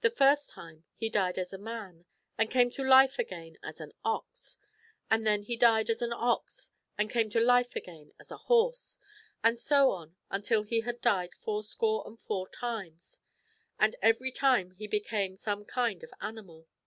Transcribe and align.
The 0.00 0.08
first 0.08 0.48
time 0.48 0.84
he 0.94 1.10
died 1.10 1.36
as 1.36 1.52
a 1.52 1.58
man, 1.58 2.06
and 2.38 2.48
came 2.50 2.70
to 2.70 2.82
life 2.82 3.18
again 3.18 3.58
as 3.62 3.78
an 3.78 3.92
ox; 4.06 4.56
and 5.10 5.26
then 5.26 5.42
he 5.42 5.54
died 5.54 5.90
as 5.90 6.00
an 6.00 6.14
ox 6.14 6.70
and 6.96 7.10
came 7.10 7.28
to 7.28 7.40
life 7.40 7.76
again 7.76 8.14
as 8.18 8.30
a 8.30 8.38
horse, 8.38 8.98
and 9.44 9.60
so 9.60 9.90
on 9.90 10.16
until 10.30 10.62
he 10.62 10.80
had 10.80 11.02
died 11.02 11.34
fourscore 11.34 12.04
and 12.06 12.18
four 12.18 12.48
times; 12.48 13.20
and 13.78 13.96
every 14.00 14.32
time 14.32 14.70
he 14.70 14.86
became 14.86 15.36
some 15.36 15.66
kind 15.66 16.02
of 16.02 16.10
animal. 16.22 16.66